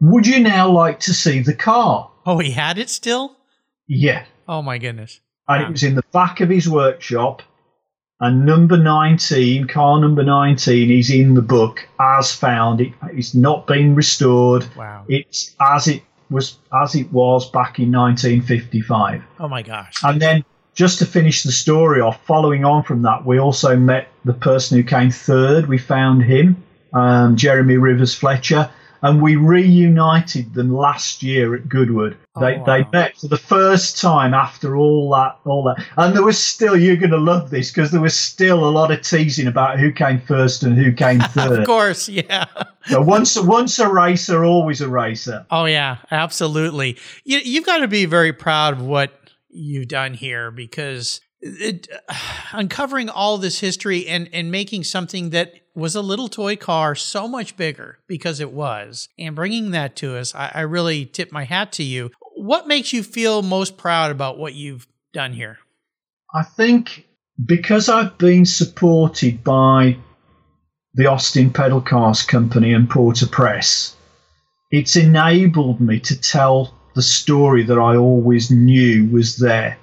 [0.00, 2.10] Would you now like to see the car?
[2.24, 3.36] Oh, he had it still?
[3.86, 4.24] Yeah.
[4.48, 5.20] Oh, my goodness.
[5.48, 5.68] And wow.
[5.68, 7.42] it was in the back of his workshop
[8.20, 12.80] and number 19, car number 19, is in the book as found.
[12.80, 14.66] It, it's not been restored.
[14.74, 15.04] Wow.
[15.08, 19.22] It's as it was as it was back in 1955.
[19.38, 19.94] Oh my gosh.
[20.02, 24.08] And then just to finish the story off, following on from that, we also met
[24.24, 25.66] the person who came third.
[25.66, 28.70] We found him, um, Jeremy Rivers Fletcher
[29.02, 32.16] and we reunited them last year at Goodwood.
[32.34, 32.64] Oh, they wow.
[32.64, 36.76] they met for the first time after all that all that, and there was still
[36.76, 39.92] you're going to love this because there was still a lot of teasing about who
[39.92, 41.60] came first and who came third.
[41.60, 42.44] of course, yeah.
[42.86, 45.46] so once once a racer, always a racer.
[45.50, 46.96] Oh yeah, absolutely.
[47.24, 49.12] You you've got to be very proud of what
[49.50, 52.14] you've done here because it, uh,
[52.52, 57.28] uncovering all this history and and making something that was a little toy car so
[57.28, 61.44] much bigger because it was and bringing that to us I, I really tip my
[61.44, 62.10] hat to you.
[62.36, 65.58] What makes you feel most proud about what you've done here?
[66.34, 67.06] I think
[67.44, 69.96] because i've been supported by
[70.94, 73.94] the austin pedal cars company and porter press
[74.70, 79.76] it's enabled me to tell the story that i always knew was there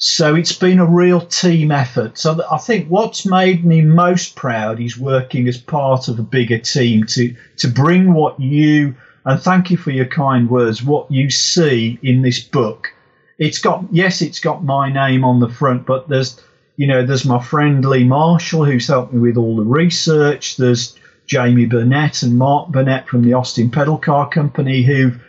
[0.00, 2.18] so it's been a real team effort.
[2.18, 6.58] So I think what's made me most proud is working as part of a bigger
[6.58, 10.84] team to to bring what you and thank you for your kind words.
[10.84, 12.92] What you see in this book,
[13.38, 16.40] it's got yes, it's got my name on the front, but there's
[16.76, 20.58] you know there's my friend Lee Marshall who's helped me with all the research.
[20.58, 25.20] There's Jamie Burnett and Mark Burnett from the Austin Pedal Car Company who've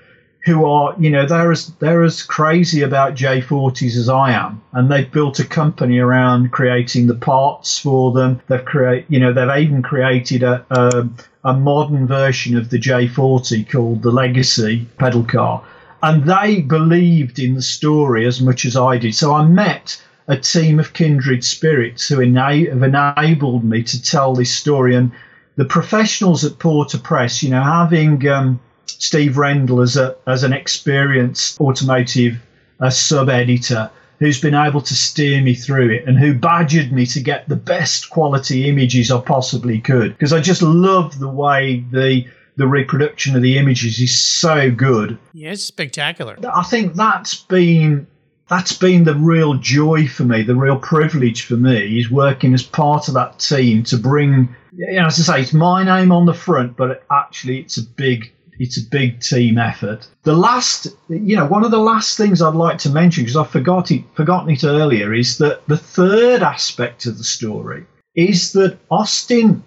[0.46, 4.90] who are, you know, they're as they're as crazy about J40s as I am, and
[4.90, 8.40] they've built a company around creating the parts for them.
[8.48, 11.10] They've create, you know, they've even created a, a
[11.44, 15.64] a modern version of the J40 called the Legacy pedal car,
[16.02, 19.16] and they believed in the story as much as I did.
[19.16, 24.36] So I met a team of kindred spirits who ena- have enabled me to tell
[24.36, 25.12] this story, and
[25.58, 28.62] the professionals at Porter Press, you know, having um,
[29.00, 32.38] Steve Rendell as a as an experienced automotive
[32.80, 37.06] uh, sub editor who's been able to steer me through it and who badgered me
[37.06, 41.84] to get the best quality images I possibly could because I just love the way
[41.92, 42.26] the
[42.58, 45.18] the reproduction of the images is so good.
[45.32, 46.38] Yeah, it's spectacular.
[46.54, 48.06] I think that's been
[48.50, 52.64] that's been the real joy for me, the real privilege for me is working as
[52.64, 56.26] part of that team to bring you know, as I say, it's my name on
[56.26, 60.08] the front, but actually it's a big it's a big team effort.
[60.24, 63.46] The last, you know, one of the last things I'd like to mention because I
[63.46, 68.78] forgot it, forgotten it earlier, is that the third aspect of the story is that
[68.92, 69.64] Austin.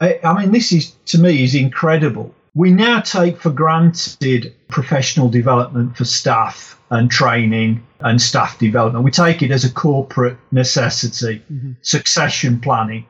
[0.00, 2.34] I mean, this is to me is incredible.
[2.54, 9.04] we now take for granted professional development for staff and training and staff development.
[9.04, 11.72] We take it as a corporate necessity, mm-hmm.
[11.82, 13.06] succession planning.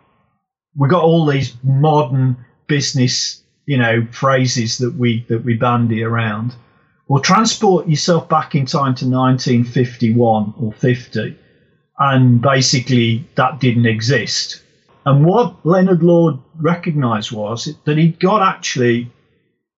[0.77, 6.55] We've got all these modern business, you know, phrases that we that we bandy around.
[7.07, 11.37] Well, transport yourself back in time to 1951 or 50,
[11.99, 14.62] and basically that didn't exist.
[15.05, 19.12] And what Leonard Lord recognised was that he'd got actually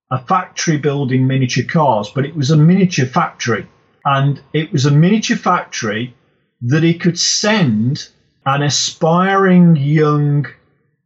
[0.08, 3.66] a factory building miniature cars, but it was a miniature factory.
[4.04, 6.14] And it was a miniature factory
[6.62, 8.08] that he could send
[8.46, 10.46] an aspiring young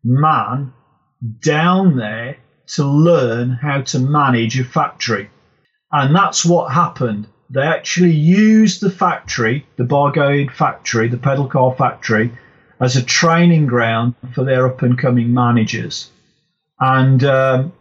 [0.04, 0.74] man
[1.40, 5.30] down there to learn how to manage a factory.
[5.92, 7.26] And that's what happened.
[7.50, 12.32] They actually used the factory, the Bargoed factory, the pedal car factory,
[12.80, 16.10] as a training ground for their up and coming managers.
[16.80, 17.72] And um,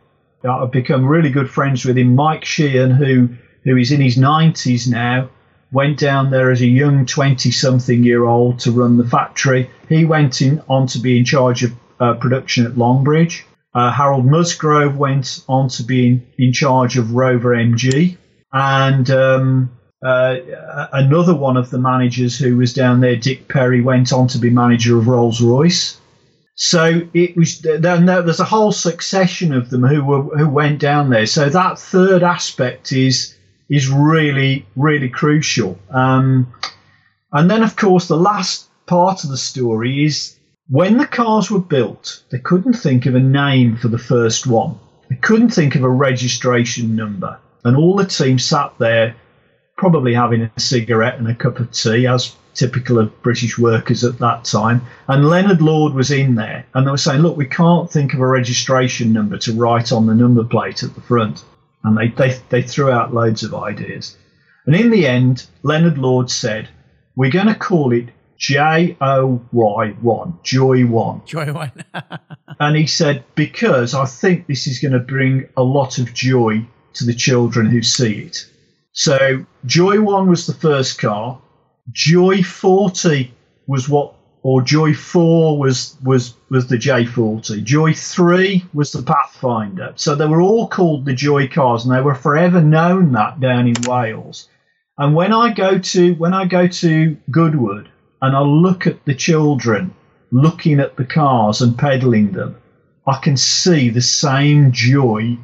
[0.43, 2.15] I've become really good friends with him.
[2.15, 3.29] Mike Sheehan, who
[3.63, 5.29] who is in his 90s now,
[5.71, 9.69] went down there as a young 20 something year old to run the factory.
[9.88, 13.43] He went in on to be in charge of uh, production at Longbridge.
[13.76, 18.17] Uh, Harold Musgrove went on to be in, in charge of Rover MG.
[18.51, 19.71] And um,
[20.03, 20.36] uh,
[20.91, 24.49] another one of the managers who was down there, Dick Perry, went on to be
[24.49, 25.99] manager of Rolls Royce.
[26.55, 31.09] So it was then there's a whole succession of them who were who went down
[31.09, 31.26] there.
[31.26, 33.36] So that third aspect is
[33.69, 35.80] is really really crucial.
[35.89, 36.53] Um,
[37.32, 40.38] and then of course the last part of the story is
[40.70, 44.78] when the cars were built, they couldn't think of a name for the first one.
[45.09, 49.16] They couldn't think of a registration number, and all the team sat there,
[49.78, 54.20] probably having a cigarette and a cup of tea, as typical of British workers at
[54.20, 54.82] that time.
[55.07, 58.22] And Leonard Lord was in there, and they were saying, "Look, we can't think of
[58.22, 61.43] a registration number to write on the number plate at the front."
[61.84, 64.16] And they they, they threw out loads of ideas.
[64.66, 66.70] And in the end, Leonard Lord said,
[67.18, 68.09] "We're going to call it
[68.44, 71.72] J O Y one, Joy One." Joy One.
[72.60, 76.68] and he said, "Because I think this is going to bring a lot of joy
[76.96, 78.46] to the children who see it."
[78.91, 81.39] So Joy One was the first car.
[81.94, 83.34] Joy 40
[83.66, 87.64] was what, or Joy 4 was was was the J40.
[87.64, 89.94] Joy 3 was the Pathfinder.
[89.96, 93.68] So they were all called the Joy cars, and they were forever known that down
[93.68, 94.50] in Wales.
[94.98, 97.89] And when I go to when I go to Goodwood
[98.24, 99.93] and I look at the children
[100.32, 102.55] looking at the cars and pedaling them,
[103.05, 105.38] I can see the same joy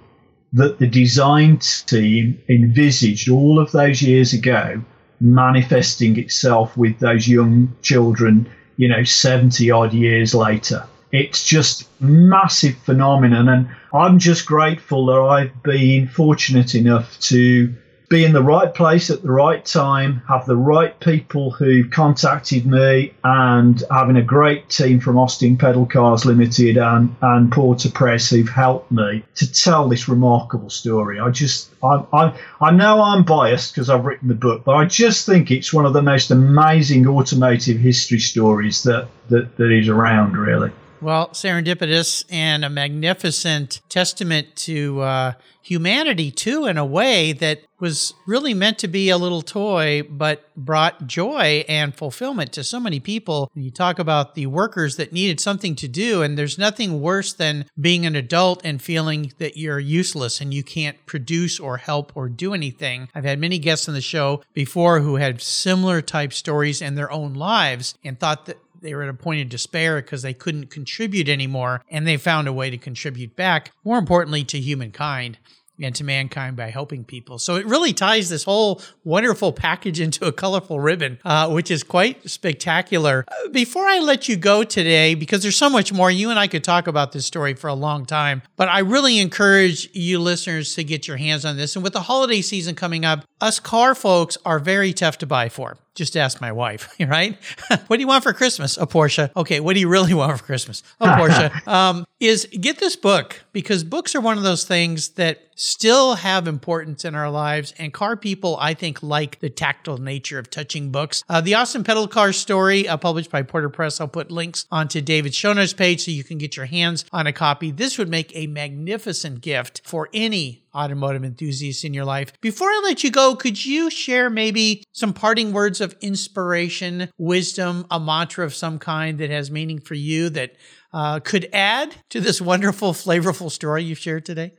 [0.54, 4.82] that the design team envisaged all of those years ago
[5.20, 10.86] manifesting itself with those young children, you know, 70 odd years later.
[11.12, 17.76] It's just massive phenomenon and I'm just grateful that I've been fortunate enough to
[18.10, 22.66] be in the right place at the right time, have the right people who've contacted
[22.66, 28.32] me, and having a great team from Austin Pedal Cars Limited and, and Porter Press
[28.32, 31.20] who've helped me to tell this remarkable story.
[31.20, 34.86] I just, I, I, I know I'm biased because I've written the book, but I
[34.86, 39.88] just think it's one of the most amazing automotive history stories that, that, that is
[39.88, 40.72] around, really.
[41.02, 48.14] Well, serendipitous and a magnificent testament to uh, humanity, too, in a way that was
[48.28, 53.00] really meant to be a little toy, but brought joy and fulfillment to so many
[53.00, 53.50] people.
[53.56, 57.66] You talk about the workers that needed something to do, and there's nothing worse than
[57.80, 62.28] being an adult and feeling that you're useless and you can't produce or help or
[62.28, 63.08] do anything.
[63.16, 67.12] I've had many guests on the show before who had similar type stories in their
[67.12, 70.70] own lives and thought that they were at a point of despair because they couldn't
[70.70, 75.38] contribute anymore, and they found a way to contribute back, more importantly, to humankind
[75.82, 77.40] and to mankind by helping people.
[77.40, 81.84] So it really ties this whole wonderful package into a colorful ribbon, uh, which is
[81.84, 83.26] quite spectacular.
[83.28, 86.48] Uh, before I let you go today, because there's so much more, you and I
[86.48, 90.76] could talk about this story for a long time, but I really encourage you listeners
[90.76, 91.76] to get your hands on this.
[91.76, 95.50] And with the holiday season coming up, us car folks are very tough to buy
[95.50, 95.78] for.
[95.96, 97.38] Just ask my wife, right?
[97.88, 98.78] what do you want for Christmas?
[98.78, 99.32] A Porsche.
[99.36, 100.84] Okay, what do you really want for Christmas?
[101.00, 101.68] A Porsche.
[101.68, 106.48] um, is get this book because books are one of those things that still have
[106.48, 107.74] importance in our lives.
[107.78, 111.24] And car people, I think, like the tactile nature of touching books.
[111.28, 114.00] Uh, the Austin Pedal Car story, uh, published by Porter Press.
[114.00, 117.28] I'll put links onto David's show notes page so you can get your hands on
[117.28, 117.72] a copy.
[117.72, 122.32] This would make a magnificent gift for any automotive enthusiasts in your life.
[122.42, 127.86] Before I let you go, could you share maybe some parting words of inspiration, wisdom,
[127.92, 130.56] a mantra of some kind that has meaning for you that
[130.94, 134.54] uh, could add to this wonderful, flavorful story you've shared today?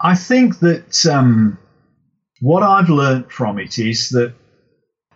[0.00, 1.58] I think that um,
[2.40, 4.34] what I've learned from it is that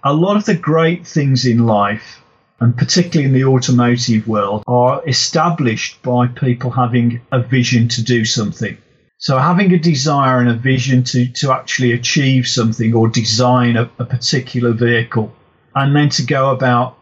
[0.03, 2.23] a lot of the great things in life,
[2.61, 8.25] and particularly in the automotive world, are established by people having a vision to do
[8.25, 8.77] something.
[9.21, 13.83] So having a desire and a vision to, to actually achieve something or design a,
[13.99, 15.31] a particular vehicle
[15.75, 16.97] and then to go about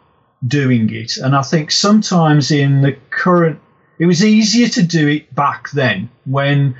[0.45, 1.17] doing it.
[1.17, 3.61] And I think sometimes in the current,
[4.01, 6.75] it was easier to do it back then when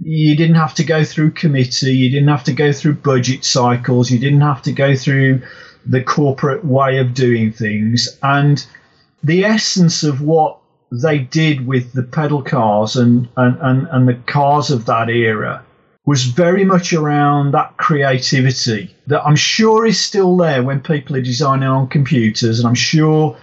[0.00, 4.12] you didn't have to go through committee, you didn't have to go through budget cycles,
[4.12, 5.42] you didn't have to go through
[5.86, 8.16] the corporate way of doing things.
[8.22, 8.64] And
[9.24, 10.58] the essence of what
[10.92, 15.64] they did with the pedal cars and, and, and, and the cars of that era
[16.06, 21.22] was very much around that creativity that I'm sure is still there when people are
[21.22, 23.36] designing on computers, and I'm sure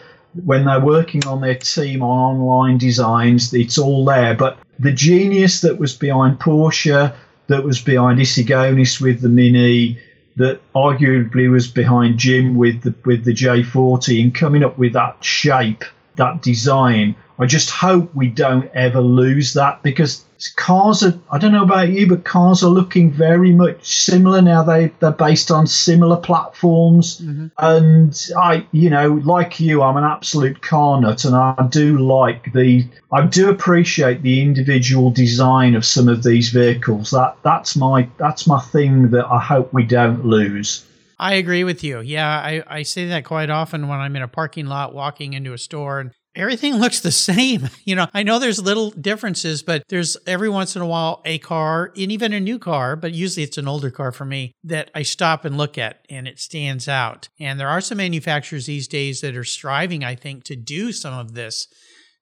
[0.46, 4.36] when they're working on their team on online designs, it's all there.
[4.36, 7.14] But the genius that was behind Porsche,
[7.48, 9.98] that was behind Issigonis with the Mini,
[10.38, 15.24] that arguably was behind Jim with the with the J40 and coming up with that
[15.24, 15.84] shape,
[16.16, 17.16] that design.
[17.42, 20.24] I just hope we don't ever lose that because
[20.56, 24.62] cars are I don't know about you, but cars are looking very much similar now.
[24.62, 27.48] They they're based on similar platforms, mm-hmm.
[27.58, 32.54] and I you know like you, I'm an absolute car nut, and I do like
[32.54, 37.10] the I do appreciate the individual design of some of these vehicles.
[37.10, 40.86] That that's my that's my thing that I hope we don't lose.
[41.18, 42.02] I agree with you.
[42.02, 45.54] Yeah, I, I say that quite often when I'm in a parking lot walking into
[45.54, 47.70] a store and everything looks the same.
[47.84, 51.40] You know, I know there's little differences, but there's every once in a while a
[51.40, 54.92] car, and even a new car, but usually it's an older car for me that
[54.94, 57.28] I stop and look at and it stands out.
[57.40, 61.14] And there are some manufacturers these days that are striving, I think, to do some
[61.14, 61.68] of this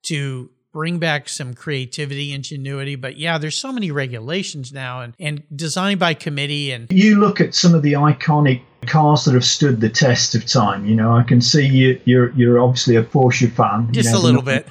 [0.03, 2.95] to bring back some creativity, ingenuity.
[2.95, 6.72] But yeah, there's so many regulations now and, and designed by committee.
[6.72, 10.45] And you look at some of the iconic cars that have stood the test of
[10.45, 10.86] time.
[10.86, 13.91] You know, I can see you, you're you're obviously a Porsche fan.
[13.91, 14.67] Just you know, a little bit.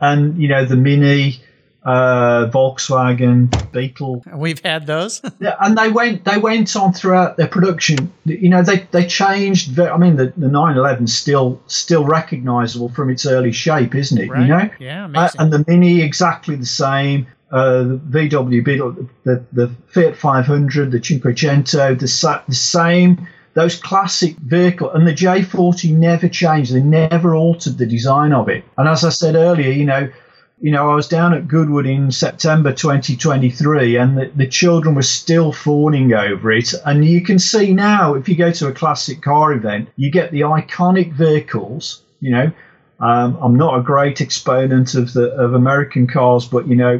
[0.00, 1.40] and you know the Mini,
[1.86, 4.24] uh, Volkswagen, Beetle.
[4.34, 5.22] We've had those.
[5.40, 8.12] yeah, and they went they went on throughout their production.
[8.24, 9.78] You know, they they changed.
[9.78, 14.28] I mean, the the 911 still still recognisable from its early shape, isn't it?
[14.28, 14.42] Right.
[14.42, 17.28] You know, yeah, uh, and the Mini exactly the same.
[17.52, 24.36] Uh, the VW Beetle, the, the Fiat 500, the Cinquecento, the, the same those classic
[24.38, 26.74] vehicle and the J40 never changed.
[26.74, 28.64] They never altered the design of it.
[28.76, 30.10] And as I said earlier, you know,
[30.58, 35.02] you know, I was down at Goodwood in September 2023 and the, the children were
[35.02, 36.72] still fawning over it.
[36.84, 40.32] And you can see now, if you go to a classic car event, you get
[40.32, 42.50] the iconic vehicles, you know.
[42.98, 46.98] Um, I'm not a great exponent of the of American cars, but you know,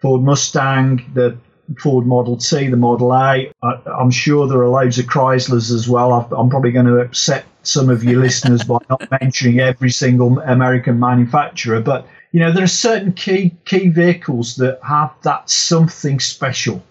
[0.00, 1.36] Ford Mustang, the
[1.80, 3.50] Ford Model T, the Model A.
[3.62, 6.12] I, am sure there are loads of Chryslers as well.
[6.12, 10.38] i am probably going to upset some of your listeners by not mentioning every single
[10.40, 16.18] American manufacturer, but you know, there are certain key key vehicles that have that something
[16.18, 16.82] special.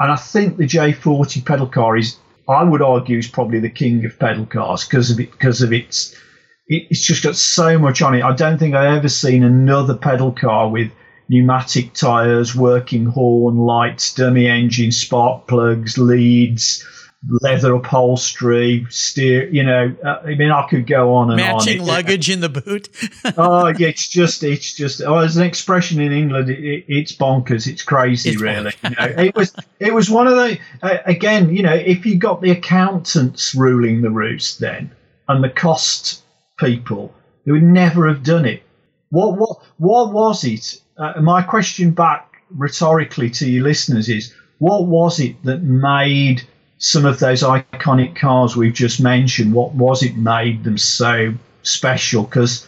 [0.00, 2.16] And I think the J40 pedal car is,
[2.48, 5.72] I would argue, is probably the king of pedal cars because of it, because of
[5.72, 6.16] its,
[6.66, 8.24] it's just got so much on it.
[8.24, 10.90] I don't think I've ever seen another pedal car with
[11.28, 16.84] pneumatic tyres, working horn, lights, dummy engine, spark plugs, leads,
[17.26, 19.48] leather upholstery, steer.
[19.48, 21.86] You know, uh, I mean, I could go on and Matching on.
[21.86, 22.88] Matching luggage in the boot.
[23.36, 25.02] oh, yeah, it's just, it's just.
[25.02, 26.50] Oh, there's an expression in England.
[26.50, 27.66] It, it, it's bonkers.
[27.66, 28.72] It's crazy, it's really.
[28.84, 30.58] you know, it was, it was one of the.
[30.82, 34.92] Uh, again, you know, if you got the accountants ruling the roost then,
[35.28, 36.22] and the cost
[36.58, 37.12] people,
[37.44, 38.62] they would never have done it.
[39.10, 40.80] What, what, what was it?
[40.96, 46.42] Uh, my question back rhetorically to your listeners is: What was it that made
[46.78, 52.22] some of those iconic cars we've just mentioned, what was it made them so special?
[52.22, 52.66] Because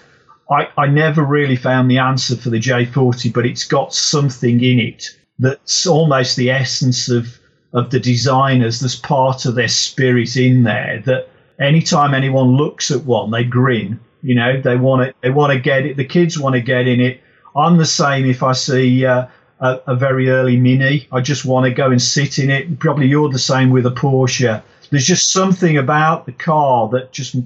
[0.51, 4.81] I, I never really found the answer for the J40, but it's got something in
[4.81, 7.39] it that's almost the essence of,
[7.73, 8.81] of the designers.
[8.81, 11.29] There's part of their spirit in there that
[11.61, 14.01] anytime anyone looks at one, they grin.
[14.23, 15.97] You know, they want to they want to get it.
[15.97, 17.23] The kids want to get in it.
[17.57, 19.27] I'm the same if I see uh,
[19.61, 21.07] a, a very early Mini.
[21.13, 22.79] I just want to go and sit in it.
[22.79, 24.63] Probably you're the same with a Porsche.
[24.91, 27.37] There's just something about the car that just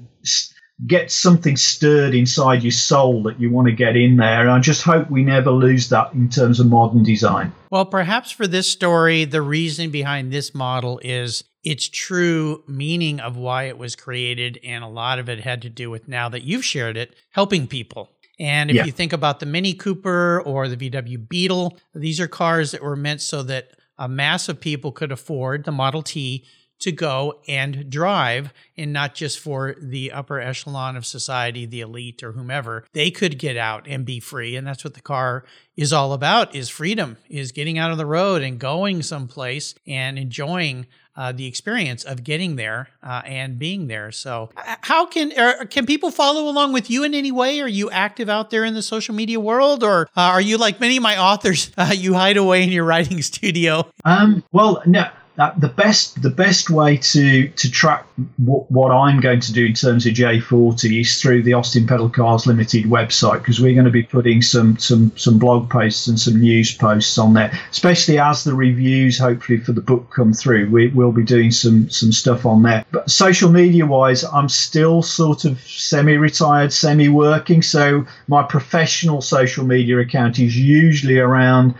[0.87, 4.41] gets something stirred inside your soul that you want to get in there.
[4.41, 7.53] And I just hope we never lose that in terms of modern design.
[7.69, 13.37] Well, perhaps for this story, the reason behind this model is its true meaning of
[13.37, 14.59] why it was created.
[14.63, 17.67] And a lot of it had to do with now that you've shared it, helping
[17.67, 18.09] people.
[18.39, 18.85] And if yeah.
[18.85, 22.95] you think about the Mini Cooper or the VW Beetle, these are cars that were
[22.95, 26.45] meant so that a mass of people could afford the Model T
[26.79, 32.21] to go and drive and not just for the upper echelon of society the elite
[32.21, 35.45] or whomever they could get out and be free and that's what the car
[35.77, 40.19] is all about is freedom is getting out of the road and going someplace and
[40.19, 44.11] enjoying uh, the experience of getting there uh, and being there.
[44.11, 44.49] So,
[44.81, 47.61] how can er, can people follow along with you in any way?
[47.61, 50.79] Are you active out there in the social media world, or uh, are you like
[50.79, 51.71] many of my authors?
[51.85, 53.85] Uh, you hide away in your writing studio.
[54.05, 58.05] Um, well, no that the best the best way to to track
[58.37, 62.09] what, what I'm going to do in terms of J40 is through the Austin Pedal
[62.09, 66.19] Cars Limited website because we're going to be putting some some some blog posts and
[66.19, 70.69] some news posts on there, especially as the reviews hopefully for the book come through.
[70.69, 72.85] We will be doing some some stuff on there.
[72.91, 79.99] But social media wise, I'm still sort of semi-retired, semi-working, so my professional social media
[79.99, 81.75] account is usually around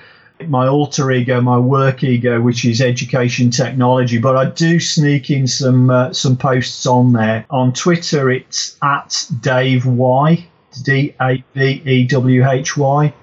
[0.47, 4.17] my alter ego, my work ego, which is education technology.
[4.17, 7.45] But I do sneak in some uh, some posts on there.
[7.49, 10.45] On Twitter, it's at Dave Y,
[10.83, 13.13] D A V E W H Y.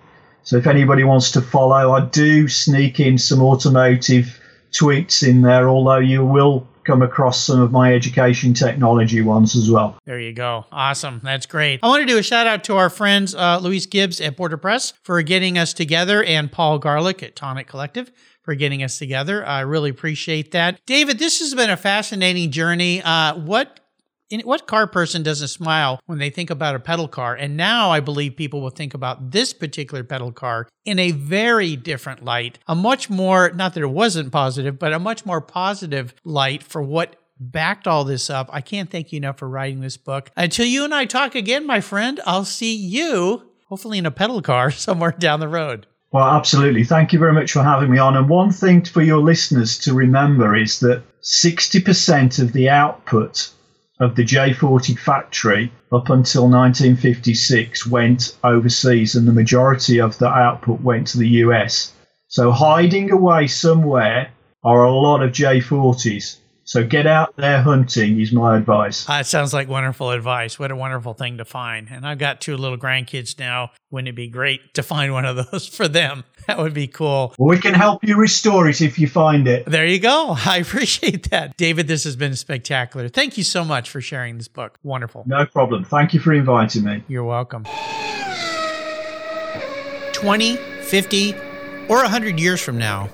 [0.45, 4.41] So if anybody wants to follow, I do sneak in some automotive
[4.73, 5.69] tweets in there.
[5.69, 9.99] Although you will come across some of my education technology ones as well.
[10.05, 10.67] There you go.
[10.73, 11.21] Awesome.
[11.23, 11.81] That's great.
[11.83, 14.57] I want to do a shout out to our friends, uh, Luis Gibbs at Porter
[14.57, 18.11] Press for getting us together and Paul Garlick at Tonic Collective
[18.43, 19.47] for getting us together.
[19.47, 20.85] I really appreciate that.
[20.87, 23.01] David, this has been a fascinating journey.
[23.03, 23.81] Uh, what
[24.41, 27.35] what car person doesn't smile when they think about a pedal car?
[27.35, 31.77] And now I believe people will think about this particular pedal car in a very
[31.77, 36.15] different light, a much more, not that it wasn't positive, but a much more positive
[36.25, 38.49] light for what backed all this up.
[38.53, 40.31] I can't thank you enough for writing this book.
[40.37, 44.43] Until you and I talk again, my friend, I'll see you hopefully in a pedal
[44.43, 45.87] car somewhere down the road.
[46.13, 46.85] Well, absolutely.
[46.85, 48.17] Thank you very much for having me on.
[48.17, 53.51] And one thing for your listeners to remember is that 60% of the output
[54.03, 60.81] of the J40 factory up until 1956 went overseas, and the majority of the output
[60.81, 61.93] went to the US.
[62.27, 64.31] So, hiding away somewhere
[64.65, 66.39] are a lot of J40s.
[66.65, 69.09] So get out there hunting is my advice.
[69.09, 70.59] Uh, it sounds like wonderful advice.
[70.59, 71.89] What a wonderful thing to find.
[71.91, 73.73] And I've got two little grandkids now.
[73.91, 76.25] Wouldn't it be great to find one of those for them?
[76.49, 77.33] That would be cool.
[77.39, 79.65] Well, we can help you restore it if you find it.
[79.65, 80.35] There you go.
[80.45, 81.57] I appreciate that.
[81.57, 83.09] David, this has been spectacular.
[83.09, 84.77] Thank you so much for sharing this book.
[84.83, 85.23] Wonderful.
[85.25, 85.85] No problem.
[85.85, 87.05] Thank you for inviting me.
[87.07, 87.65] You're welcome.
[90.15, 91.35] 20, 50,
[91.89, 93.09] or 100 years from now,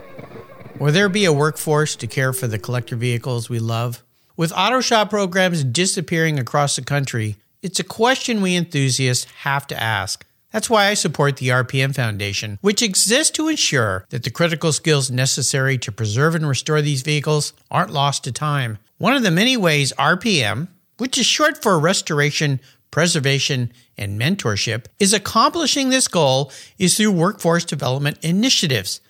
[0.80, 4.04] Will there be a workforce to care for the collector vehicles we love?
[4.36, 9.82] With auto shop programs disappearing across the country, it's a question we enthusiasts have to
[9.82, 10.24] ask.
[10.52, 15.10] That's why I support the RPM Foundation, which exists to ensure that the critical skills
[15.10, 18.78] necessary to preserve and restore these vehicles aren't lost to time.
[18.98, 20.68] One of the many ways RPM,
[20.98, 22.60] which is short for Restoration,
[22.92, 29.00] Preservation, and Mentorship, is accomplishing this goal is through workforce development initiatives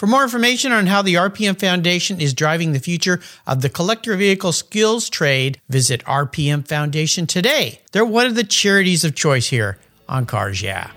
[0.00, 4.16] For more information on how the RPM Foundation is driving the future of the collector
[4.16, 7.82] vehicle skills trade, visit RPM Foundation today.
[7.92, 9.76] They're one of the charities of choice here
[10.08, 10.90] on Cars Yeah.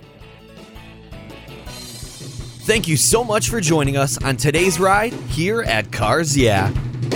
[2.65, 6.71] Thank you so much for joining us on today's ride here at Cars Yeah.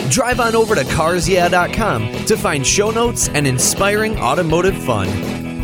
[0.09, 5.07] Drive on over to carsyeah.com to find show notes and inspiring automotive fun.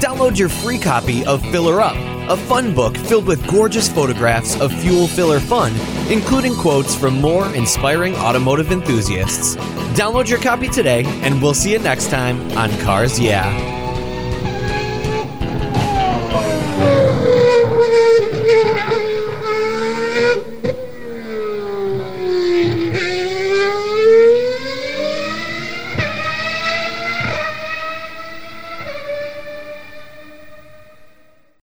[0.03, 1.95] Download your free copy of Filler Up
[2.29, 5.73] a fun book filled with gorgeous photographs of fuel filler fun,
[6.09, 9.55] including quotes from more inspiring automotive enthusiasts.
[9.97, 13.82] Download your copy today, and we'll see you next time on Cars Yeah.